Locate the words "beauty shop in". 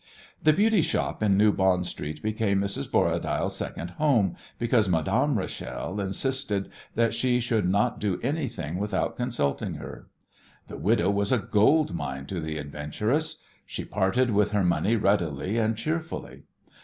0.51-1.37